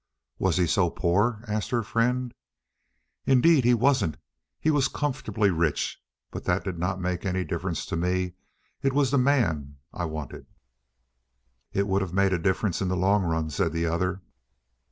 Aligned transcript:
"Was 0.39 0.57
he 0.57 0.65
so 0.65 0.89
poor?" 0.89 1.45
asked 1.47 1.69
her 1.69 1.83
friend. 1.83 2.33
"Indeed 3.27 3.63
he 3.63 3.75
wasn't. 3.75 4.17
He 4.59 4.71
was 4.71 4.87
comfortably 4.87 5.51
rich, 5.51 6.01
but 6.31 6.43
that 6.45 6.63
did 6.63 6.79
not 6.79 6.99
make 6.99 7.23
any 7.23 7.43
difference 7.43 7.85
to 7.85 7.95
me. 7.95 8.33
It 8.81 8.93
was 8.93 9.11
the 9.11 9.19
man 9.19 9.77
I 9.93 10.05
wanted." 10.05 10.47
"It 11.71 11.85
would 11.87 12.01
have 12.01 12.13
made 12.15 12.33
a 12.33 12.39
difference 12.39 12.81
in 12.81 12.87
the 12.87 12.97
long 12.97 13.21
run," 13.25 13.51
said 13.51 13.73
the 13.73 13.85
other. 13.85 14.21